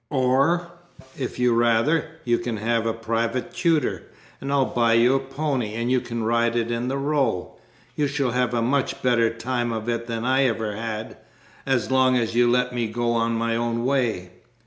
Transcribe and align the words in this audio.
Of, 0.09 0.65
if 1.15 1.37
you'd 1.37 1.53
rather, 1.57 2.13
you 2.25 2.39
can 2.39 2.57
have 2.57 2.87
a 2.87 2.91
private 2.93 3.53
tutor. 3.53 4.01
And 4.41 4.51
I'll 4.51 4.65
buy 4.65 4.93
you 4.93 5.13
a 5.13 5.19
pony, 5.19 5.75
and 5.75 5.91
you 5.91 6.01
can 6.01 6.23
ride 6.23 6.55
in 6.55 6.87
the 6.87 6.97
Row. 6.97 7.55
You 7.95 8.07
shall 8.07 8.31
have 8.31 8.55
a 8.55 8.63
much 8.63 9.03
better 9.03 9.29
time 9.29 9.71
of 9.71 9.87
it 9.87 10.07
than 10.07 10.25
I 10.25 10.45
ever 10.45 10.75
had, 10.75 11.17
as 11.67 11.91
long 11.91 12.17
as 12.17 12.33
you 12.33 12.49
let 12.49 12.73
me 12.73 12.87
go 12.87 13.11
on 13.11 13.33
my 13.33 13.55
own 13.55 13.85
way." 13.85 14.31